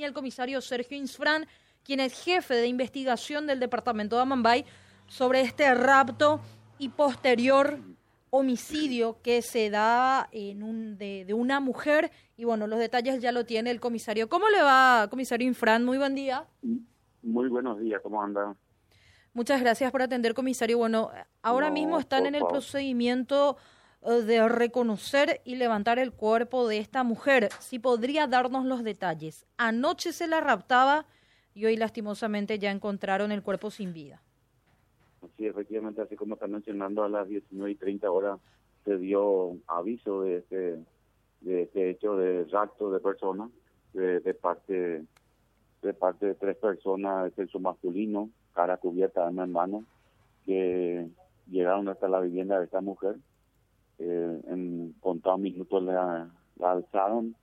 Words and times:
el 0.00 0.12
comisario 0.12 0.60
Sergio 0.60 0.96
Insfran, 0.96 1.46
quien 1.84 2.00
es 2.00 2.12
jefe 2.22 2.54
de 2.54 2.66
investigación 2.66 3.46
del 3.46 3.60
departamento 3.60 4.16
de 4.16 4.22
Amambay, 4.22 4.64
sobre 5.06 5.40
este 5.40 5.74
rapto 5.74 6.40
y 6.78 6.88
posterior 6.90 7.78
homicidio 8.30 9.18
que 9.22 9.42
se 9.42 9.70
da 9.70 10.28
en 10.30 10.62
un, 10.62 10.96
de, 10.96 11.24
de, 11.24 11.34
una 11.34 11.60
mujer. 11.60 12.10
Y 12.36 12.44
bueno, 12.44 12.66
los 12.66 12.78
detalles 12.78 13.20
ya 13.20 13.32
lo 13.32 13.44
tiene 13.44 13.70
el 13.70 13.80
comisario. 13.80 14.28
¿Cómo 14.28 14.48
le 14.48 14.62
va, 14.62 15.08
comisario 15.10 15.46
Infran? 15.46 15.84
Muy 15.84 15.98
buen 15.98 16.14
día. 16.14 16.46
Muy 17.22 17.48
buenos 17.48 17.80
días, 17.80 18.00
¿cómo 18.02 18.22
anda? 18.22 18.56
Muchas 19.32 19.60
gracias 19.60 19.92
por 19.92 20.02
atender, 20.02 20.34
comisario. 20.34 20.78
Bueno, 20.78 21.10
ahora 21.42 21.68
no, 21.68 21.74
mismo 21.74 21.98
están 21.98 22.26
en 22.26 22.34
el 22.34 22.44
procedimiento 22.46 23.56
de 24.02 24.48
reconocer 24.48 25.40
y 25.44 25.56
levantar 25.56 25.98
el 25.98 26.12
cuerpo 26.12 26.66
de 26.66 26.78
esta 26.78 27.04
mujer. 27.04 27.50
Si 27.58 27.78
podría 27.78 28.26
darnos 28.26 28.64
los 28.64 28.82
detalles. 28.82 29.46
Anoche 29.58 30.12
se 30.12 30.26
la 30.26 30.40
raptaba 30.40 31.06
y 31.54 31.66
hoy 31.66 31.76
lastimosamente 31.76 32.58
ya 32.58 32.70
encontraron 32.70 33.32
el 33.32 33.42
cuerpo 33.42 33.70
sin 33.70 33.92
vida. 33.92 34.22
Sí, 35.36 35.46
efectivamente, 35.46 36.00
así 36.00 36.16
como 36.16 36.34
están 36.34 36.52
mencionando, 36.52 37.04
a 37.04 37.08
las 37.08 37.28
19 37.28 37.72
y 37.72 37.74
30 37.74 38.10
horas 38.10 38.40
se 38.84 38.96
dio 38.96 39.58
aviso 39.66 40.22
de 40.22 40.38
este, 40.38 40.78
de 41.42 41.62
este 41.62 41.90
hecho 41.90 42.16
de 42.16 42.44
rapto 42.50 42.90
de 42.90 43.00
personas 43.00 43.50
de, 43.92 44.20
de, 44.20 44.34
parte 44.34 45.04
de 45.82 45.94
parte 45.94 46.26
de 46.26 46.34
tres 46.34 46.56
personas 46.56 47.24
de 47.24 47.30
sexo 47.32 47.58
masculino, 47.58 48.30
cara 48.54 48.76
cubierta, 48.78 49.26
arma 49.26 49.44
en 49.44 49.52
mano, 49.52 49.84
que 50.46 51.06
llegaron 51.50 51.88
hasta 51.88 52.08
la 52.08 52.20
vivienda 52.20 52.58
de 52.58 52.64
esta 52.64 52.80
mujer. 52.80 53.16
Eh, 54.02 54.40
en 54.48 54.94
contados 55.00 55.40
minutos 55.40 55.82
la, 55.82 56.30
alzaron 56.60 57.36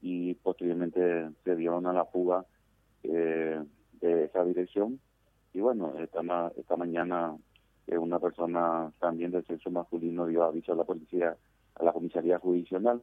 y 0.00 0.34
posteriormente 0.34 1.30
se 1.44 1.56
dieron 1.56 1.86
a 1.86 1.92
la 1.92 2.04
fuga 2.04 2.46
eh, 3.02 3.60
de 4.00 4.24
esa 4.24 4.44
dirección 4.44 5.00
y 5.52 5.60
bueno, 5.60 5.94
esta, 5.98 6.20
esta 6.56 6.76
mañana 6.76 7.36
eh, 7.88 7.96
una 7.96 8.18
persona 8.18 8.92
también 9.00 9.30
del 9.30 9.46
sexo 9.46 9.70
masculino 9.70 10.26
dio 10.26 10.44
aviso 10.44 10.72
a 10.72 10.76
la 10.76 10.84
policía, 10.84 11.36
a 11.74 11.84
la 11.84 11.92
comisaría 11.92 12.38
judicial, 12.38 13.02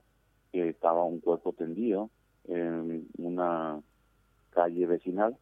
que 0.51 0.69
estaba 0.69 1.03
un 1.03 1.19
cuerpo 1.19 1.53
tendido 1.53 2.11
en 2.45 3.07
una 3.17 3.81
calle 4.51 4.85
vecinal. 4.85 5.35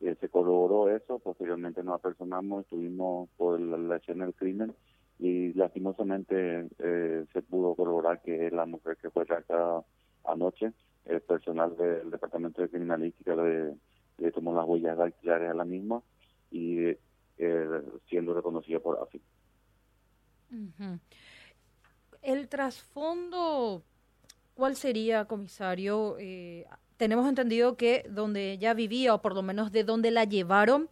Eh, 0.00 0.16
se 0.20 0.28
corroboró 0.28 0.88
eso, 0.88 1.18
posteriormente 1.18 1.82
nos 1.82 1.96
apersonamos, 1.96 2.62
estuvimos 2.62 3.28
por 3.36 3.60
la, 3.60 3.76
la 3.76 3.98
del 3.98 4.34
crimen 4.34 4.72
y 5.18 5.52
lastimosamente 5.54 6.68
eh, 6.78 7.24
se 7.32 7.42
pudo 7.42 7.74
corroborar 7.74 8.20
que 8.22 8.50
la 8.50 8.66
mujer 8.66 8.96
que 8.96 9.10
fue 9.10 9.24
raptada 9.24 9.84
anoche. 10.24 10.72
El 11.04 11.20
personal 11.20 11.76
del 11.76 12.10
Departamento 12.10 12.62
de 12.62 12.68
Criminalística 12.68 13.34
le, 13.36 13.74
le 14.18 14.32
tomó 14.32 14.54
las 14.54 14.66
huellas 14.66 14.96
dactilares 14.96 15.50
a 15.50 15.54
la 15.54 15.64
misma 15.64 16.02
y 16.50 16.96
eh, 17.36 17.82
siendo 18.08 18.32
reconocida 18.32 18.78
por 18.80 19.00
AFI. 19.00 19.20
El 22.22 22.48
trasfondo, 22.48 23.82
¿cuál 24.54 24.76
sería, 24.76 25.24
comisario? 25.26 26.16
Eh, 26.18 26.64
tenemos 26.96 27.28
entendido 27.28 27.76
que 27.76 28.06
donde 28.08 28.52
ella 28.52 28.72
vivía, 28.72 29.14
o 29.14 29.20
por 29.20 29.34
lo 29.34 29.42
menos 29.42 29.72
de 29.72 29.84
donde 29.84 30.10
la 30.10 30.24
llevaron, 30.24 30.88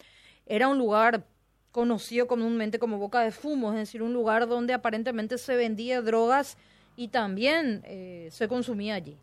era 0.46 0.68
un 0.68 0.78
lugar 0.78 1.24
conocido 1.72 2.26
comúnmente 2.26 2.78
como 2.78 2.98
Boca 2.98 3.20
de 3.20 3.32
Fumo, 3.32 3.72
es 3.72 3.78
decir, 3.78 4.02
un 4.02 4.12
lugar 4.12 4.46
donde 4.46 4.74
aparentemente 4.74 5.38
se 5.38 5.56
vendía 5.56 6.02
drogas 6.02 6.58
y 6.96 7.08
también 7.08 7.82
eh, 7.84 8.28
se 8.30 8.46
consumía 8.46 8.94
allí. 8.94 9.16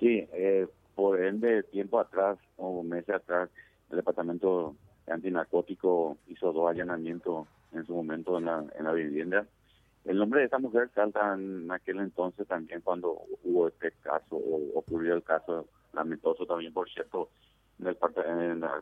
Sí, 0.00 0.26
eh, 0.32 0.66
por 0.94 1.22
ende, 1.22 1.62
tiempo 1.64 2.00
atrás, 2.00 2.38
o 2.56 2.82
meses 2.82 3.14
atrás, 3.14 3.50
el 3.90 3.96
departamento 3.96 4.74
antinarcótico 5.06 6.16
hizo 6.26 6.52
dos 6.52 6.70
allanamientos 6.70 7.46
en 7.72 7.84
su 7.84 7.94
momento 7.94 8.38
en 8.38 8.46
la, 8.46 8.64
en 8.78 8.84
la 8.84 8.92
vivienda. 8.92 9.46
El 10.04 10.16
nombre 10.16 10.40
de 10.40 10.46
esta 10.46 10.58
mujer 10.58 10.90
salta 10.94 11.34
en 11.34 11.70
aquel 11.70 11.98
entonces 11.98 12.46
también 12.46 12.80
cuando 12.80 13.24
hubo 13.44 13.68
este 13.68 13.92
caso, 14.02 14.36
o 14.36 14.78
ocurrió 14.78 15.14
el 15.14 15.22
caso 15.22 15.68
lamentoso 15.92 16.46
también, 16.46 16.72
por 16.72 16.88
cierto, 16.88 17.28
en 17.78 17.86
el, 17.88 17.96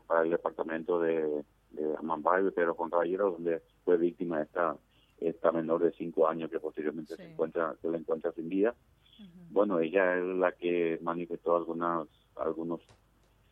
para 0.06 0.22
el 0.22 0.30
departamento 0.30 1.00
de, 1.00 1.44
de 1.70 1.96
Amambay, 1.96 2.50
Pedro 2.50 2.74
Contrallero, 2.74 3.32
donde 3.32 3.62
fue 3.84 3.96
víctima 3.96 4.42
esta 4.42 4.76
esta 5.18 5.50
menor 5.50 5.82
de 5.82 5.92
cinco 5.92 6.28
años 6.28 6.50
que 6.50 6.60
posteriormente 6.60 7.16
sí. 7.16 7.22
se 7.22 7.30
encuentra 7.30 7.74
se 7.80 7.88
la 7.88 7.98
encuentra 7.98 8.32
sin 8.32 8.48
vida. 8.48 8.74
Uh 9.18 9.22
-huh. 9.22 9.28
Bueno, 9.50 9.80
ella 9.80 10.18
es 10.18 10.24
la 10.24 10.52
que 10.52 10.98
manifestó 11.02 11.56
algunas 11.56 12.06
algunos 12.36 12.80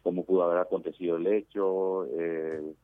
cómo 0.03 0.25
pudo 0.25 0.43
haber 0.43 0.59
acontecido 0.59 1.17
el 1.17 1.27
hecho 1.27 2.07
eh, 2.19 2.75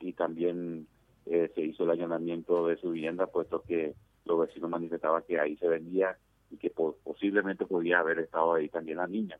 y 0.00 0.12
también 0.12 0.86
eh, 1.26 1.50
se 1.54 1.62
hizo 1.62 1.82
el 1.84 1.90
allanamiento 1.90 2.68
de 2.68 2.76
su 2.76 2.92
vivienda 2.92 3.26
puesto 3.26 3.62
que 3.62 3.94
los 4.24 4.38
vecinos 4.38 4.70
manifestaban 4.70 5.24
que 5.26 5.40
ahí 5.40 5.56
se 5.56 5.68
vendía 5.68 6.16
y 6.50 6.56
que 6.56 6.70
po 6.70 6.96
posiblemente 7.02 7.66
podía 7.66 7.98
haber 7.98 8.20
estado 8.20 8.54
ahí 8.54 8.68
también 8.68 8.98
la 8.98 9.06
niña. 9.06 9.38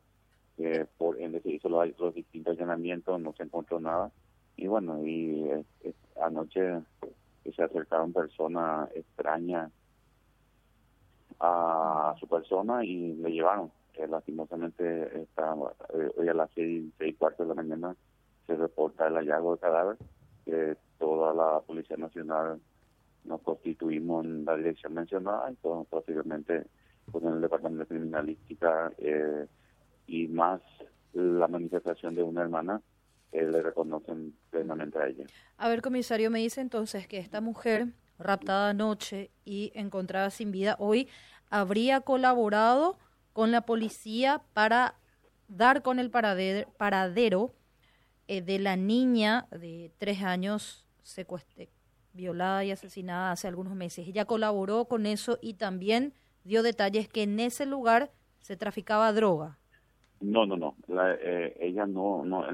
Eh, 0.58 0.86
por 0.98 1.20
ende 1.20 1.40
se 1.40 1.50
hizo 1.50 1.68
los, 1.68 1.98
los, 1.98 2.14
distintos 2.14 2.56
allanamientos, 2.56 3.20
no 3.20 3.32
se 3.32 3.42
encontró 3.42 3.80
nada 3.80 4.12
y 4.56 4.66
bueno, 4.66 5.04
y 5.04 5.48
eh, 5.82 5.94
anoche 6.20 6.80
se 7.44 7.62
acercaron 7.62 8.12
personas 8.12 8.90
extrañas 8.94 9.70
a 11.40 12.14
su 12.18 12.26
persona 12.26 12.84
y 12.84 13.14
le 13.14 13.30
llevaron 13.30 13.70
eh, 13.96 14.08
lastimosamente 14.08 15.22
está, 15.22 15.54
eh, 15.94 16.10
hoy 16.16 16.28
a 16.28 16.34
las 16.34 16.50
seis, 16.54 16.92
seis 16.98 17.16
cuartos 17.16 17.46
de 17.46 17.54
la 17.54 17.62
mañana 17.62 17.96
se 18.46 18.56
reporta 18.56 19.06
el 19.06 19.14
hallazgo 19.14 19.52
del 19.52 19.60
cadáver. 19.60 19.96
que 20.44 20.76
toda 20.98 21.32
la 21.32 21.60
Policía 21.60 21.96
Nacional 21.96 22.60
nos 23.24 23.40
constituimos 23.42 24.24
en 24.24 24.44
la 24.44 24.56
dirección 24.56 24.94
mencionada 24.94 25.50
y 25.50 25.54
todo, 25.56 25.84
posteriormente 25.84 26.66
en 27.12 27.26
el 27.26 27.40
Departamento 27.40 27.82
de 27.82 27.86
Criminalística 27.86 28.92
eh, 28.98 29.46
y 30.06 30.26
más 30.28 30.60
la 31.12 31.46
manifestación 31.46 32.14
de 32.14 32.22
una 32.22 32.42
hermana 32.42 32.80
eh, 33.34 33.44
le 33.50 33.62
reconocen 33.62 34.32
plenamente 34.50 34.96
a 34.96 35.08
ella. 35.08 35.26
A 35.56 35.68
ver, 35.68 35.82
comisario, 35.82 36.30
me 36.30 36.38
dice 36.38 36.60
entonces 36.60 37.08
que 37.08 37.18
esta 37.18 37.40
mujer 37.40 37.88
raptada 38.16 38.70
anoche 38.70 39.32
y 39.44 39.72
encontrada 39.74 40.30
sin 40.30 40.52
vida 40.52 40.76
hoy 40.78 41.08
habría 41.50 42.00
colaborado 42.00 42.96
con 43.32 43.50
la 43.50 43.62
policía 43.62 44.40
para 44.52 44.94
dar 45.48 45.82
con 45.82 45.98
el 45.98 46.10
paradero, 46.10 46.70
paradero 46.76 47.52
eh, 48.28 48.40
de 48.40 48.60
la 48.60 48.76
niña 48.76 49.48
de 49.50 49.90
tres 49.98 50.22
años 50.22 50.86
secuestre, 51.02 51.70
violada 52.12 52.64
y 52.64 52.70
asesinada 52.70 53.32
hace 53.32 53.48
algunos 53.48 53.74
meses. 53.74 54.06
Ella 54.06 54.26
colaboró 54.26 54.84
con 54.84 55.06
eso 55.06 55.40
y 55.42 55.54
también 55.54 56.14
dio 56.44 56.62
detalles 56.62 57.08
que 57.08 57.24
en 57.24 57.40
ese 57.40 57.66
lugar 57.66 58.12
se 58.38 58.56
traficaba 58.56 59.12
droga. 59.12 59.58
No, 60.20 60.46
no, 60.46 60.56
no. 60.56 60.76
La, 60.86 61.14
eh, 61.14 61.56
ella 61.60 61.86
no, 61.86 62.24
no 62.24 62.44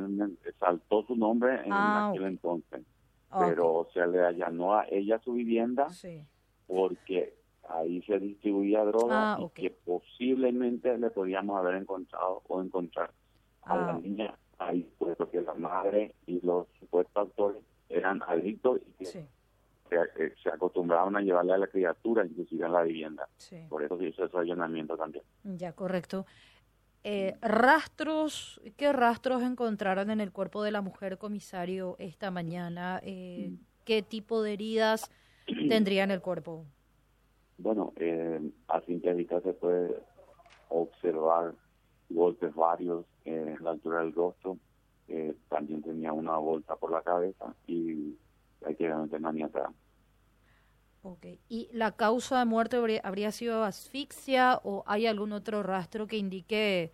saltó 0.59 1.03
su 1.05 1.17
nombre 1.17 1.61
en 1.65 1.73
ah, 1.73 2.09
aquel 2.09 2.23
okay. 2.23 2.33
entonces, 2.33 2.83
okay. 3.31 3.49
pero 3.51 3.89
se 3.93 4.07
le 4.07 4.25
allanó 4.25 4.75
a 4.75 4.87
ella 4.91 5.21
su 5.21 5.35
vivienda 5.35 5.89
sí. 5.91 6.25
porque 6.67 7.35
ahí 7.69 8.03
se 8.03 8.19
distribuía 8.19 8.85
droga 8.85 9.35
ah, 9.35 9.41
okay. 9.41 9.67
y 9.67 9.69
que 9.69 9.77
posiblemente 9.85 10.99
le 10.99 11.11
podíamos 11.11 11.59
haber 11.59 11.77
encontrado 11.77 12.43
o 12.49 12.61
encontrar 12.61 13.11
a 13.63 13.75
ah. 13.75 13.93
la 13.93 14.01
niña 14.01 14.35
ahí, 14.59 14.89
pues 14.99 15.17
porque 15.17 15.41
la 15.41 15.55
madre 15.55 16.15
y 16.27 16.45
los 16.45 16.67
supuestos 16.79 17.29
actores 17.29 17.63
eran 17.89 18.21
adictos 18.27 18.81
y 18.87 18.93
que 18.93 19.05
sí. 19.05 19.27
se, 19.89 19.97
eh, 19.97 20.35
se, 20.43 20.49
acostumbraban 20.51 21.17
a 21.17 21.21
llevarle 21.21 21.55
a 21.55 21.59
la 21.59 21.67
criatura, 21.67 22.25
inclusive 22.25 22.65
a 22.65 22.69
la 22.69 22.83
vivienda. 22.83 23.29
Sí. 23.37 23.65
Por 23.69 23.83
eso 23.83 23.99
se 23.99 24.09
hizo 24.09 24.25
ese 24.25 24.39
allanamiento 24.39 24.97
también. 24.97 25.25
Ya, 25.45 25.73
correcto. 25.73 26.27
Eh, 27.03 27.35
rastros, 27.41 28.61
¿qué 28.77 28.93
rastros 28.93 29.43
encontraron 29.43 30.11
en 30.11 30.21
el 30.21 30.33
cuerpo 30.33 30.63
de 30.63 30.71
la 30.71 30.83
mujer 30.83 31.17
comisario 31.19 31.97
esta 31.99 32.31
mañana? 32.31 33.01
Eh, 33.03 33.53
¿Qué 33.85 34.03
tipo 34.03 34.43
de 34.43 34.53
heridas 34.53 35.11
tendría 35.69 36.05
en 36.05 36.11
el 36.11 36.21
cuerpo? 36.21 36.67
Bueno, 37.57 37.93
eh, 37.97 38.41
a 38.69 38.81
simple 38.83 39.15
vista 39.15 39.41
se 39.41 39.53
puede 39.53 40.03
observar 40.69 41.55
golpes 42.09 42.55
varios 42.55 43.05
en 43.25 43.57
la 43.63 43.71
altura 43.71 44.01
del 44.01 44.13
rostro. 44.13 44.59
Eh, 45.09 45.35
también 45.49 45.83
tenía 45.83 46.13
una 46.13 46.37
bolsa 46.37 46.77
por 46.77 46.93
la 46.93 47.03
cabeza 47.03 47.55
y 47.67 48.15
prácticamente 48.61 49.19
maniatada. 49.19 49.73
Ok. 51.03 51.27
¿Y 51.49 51.69
la 51.73 51.93
causa 51.93 52.39
de 52.41 52.45
muerte 52.45 52.77
habría, 52.77 53.01
habría, 53.03 53.33
sido 53.33 53.65
asfixia 53.65 54.61
o 54.65 54.85
hay 54.87 55.07
algún 55.07 55.33
otro 55.33 55.63
rastro 55.63 56.07
que 56.07 56.17
indique 56.17 56.93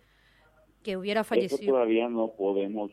que 0.83 0.97
hubiera 0.97 1.23
fallecido? 1.23 1.61
Eso 1.61 1.71
todavía 1.71 2.07
no 2.07 2.31
podemos 2.31 2.91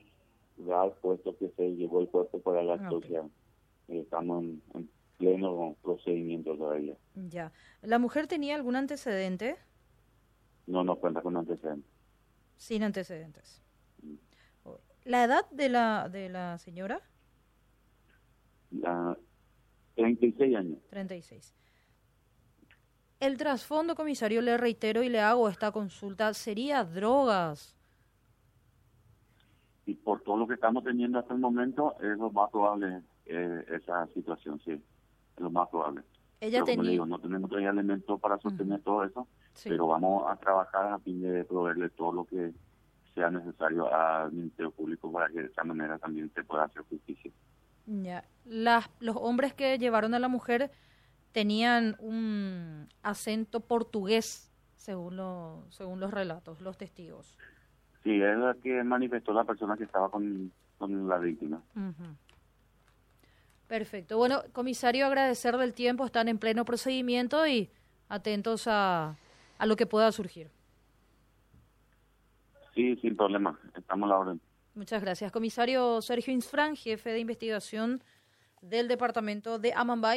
dar, 0.56 0.92
puesto 1.00 1.36
que 1.36 1.50
se 1.50 1.76
llevó 1.76 2.00
el 2.00 2.08
cuerpo 2.08 2.40
para 2.40 2.62
la 2.62 2.74
autopsia. 2.74 3.20
Okay. 3.20 4.00
Estamos 4.00 4.42
en, 4.42 4.62
en 4.74 4.90
pleno 5.18 5.76
procedimiento 5.82 6.56
todavía. 6.56 6.96
Ya. 7.14 7.52
¿La 7.82 7.98
mujer 7.98 8.26
tenía 8.26 8.56
algún 8.56 8.76
antecedente? 8.76 9.56
No, 10.66 10.82
no 10.82 10.96
cuenta 10.96 11.22
con 11.22 11.36
antecedentes. 11.36 11.90
Sin 12.56 12.82
antecedentes. 12.82 13.62
¿La 15.04 15.24
edad 15.24 15.48
de 15.50 15.68
la, 15.68 16.08
de 16.08 16.30
la 16.30 16.56
señora? 16.58 17.02
La, 18.70 19.18
36 19.96 20.56
años. 20.56 20.78
36. 20.90 21.54
El 23.20 23.36
trasfondo, 23.38 23.94
comisario, 23.94 24.42
le 24.42 24.56
reitero 24.56 25.02
y 25.02 25.08
le 25.08 25.20
hago 25.20 25.48
esta 25.48 25.72
consulta, 25.72 26.34
¿sería 26.34 26.84
drogas? 26.84 27.74
Y 29.86 29.94
por 29.94 30.22
todo 30.22 30.36
lo 30.38 30.46
que 30.46 30.54
estamos 30.54 30.82
teniendo 30.84 31.18
hasta 31.18 31.34
el 31.34 31.40
momento, 31.40 31.94
es 32.00 32.18
lo 32.18 32.30
más 32.30 32.50
probable 32.50 33.02
eh, 33.26 33.64
esa 33.68 34.06
situación, 34.08 34.60
sí, 34.64 34.72
es 34.72 35.40
lo 35.40 35.50
más 35.50 35.68
probable. 35.68 36.02
Ella 36.40 36.64
Pero, 36.64 36.64
como 36.64 36.66
tenía... 36.66 36.82
le 36.84 36.90
digo, 36.90 37.06
no 37.06 37.18
tenemos 37.20 37.48
todavía 37.48 37.70
elementos 37.70 38.20
para 38.20 38.38
sostener 38.38 38.80
todo 38.82 39.04
eso, 39.04 39.26
Sí. 39.54 39.68
pero 39.68 39.86
vamos 39.86 40.24
a 40.28 40.36
trabajar 40.36 40.92
a 40.92 40.98
fin 40.98 41.22
de 41.22 41.44
proveerle 41.44 41.88
todo 41.90 42.12
lo 42.12 42.24
que 42.24 42.52
sea 43.14 43.30
necesario 43.30 43.92
al 43.94 44.32
Ministerio 44.32 44.72
Público 44.72 45.10
para 45.12 45.28
que 45.28 45.40
de 45.42 45.46
esta 45.46 45.62
manera 45.62 45.96
también 45.98 46.30
se 46.34 46.42
pueda 46.42 46.64
hacer 46.64 46.82
justicia. 46.82 47.30
Ya. 47.86 48.24
Las, 48.44 48.88
los 49.00 49.16
hombres 49.16 49.54
que 49.54 49.78
llevaron 49.78 50.14
a 50.14 50.18
la 50.18 50.28
mujer 50.28 50.70
tenían 51.32 51.96
un 51.98 52.88
acento 53.02 53.60
portugués, 53.60 54.50
según, 54.76 55.16
lo, 55.16 55.64
según 55.70 56.00
los 56.00 56.12
relatos, 56.12 56.60
los 56.60 56.76
testigos. 56.76 57.38
Sí, 58.02 58.20
es 58.20 58.38
la 58.38 58.54
que 58.62 58.82
manifestó 58.84 59.32
la 59.32 59.44
persona 59.44 59.76
que 59.76 59.84
estaba 59.84 60.10
con, 60.10 60.52
con 60.78 61.08
la 61.08 61.18
víctima. 61.18 61.62
Perfecto. 63.66 64.18
Bueno, 64.18 64.42
comisario, 64.52 65.06
agradecer 65.06 65.56
del 65.56 65.72
tiempo, 65.72 66.04
están 66.04 66.28
en 66.28 66.38
pleno 66.38 66.64
procedimiento 66.64 67.46
y 67.46 67.70
atentos 68.08 68.68
a, 68.68 69.16
a 69.58 69.66
lo 69.66 69.76
que 69.76 69.86
pueda 69.86 70.12
surgir. 70.12 70.50
Sí, 72.74 72.96
sin 72.96 73.16
problema, 73.16 73.58
estamos 73.74 74.06
a 74.06 74.08
la 74.10 74.18
orden. 74.18 74.40
Muchas 74.74 75.00
gracias. 75.00 75.30
Comisario 75.30 76.02
Sergio 76.02 76.32
Insfran, 76.32 76.74
jefe 76.74 77.10
de 77.10 77.20
investigación 77.20 78.02
del 78.60 78.88
departamento 78.88 79.58
de 79.60 79.72
Amambay. 79.72 80.12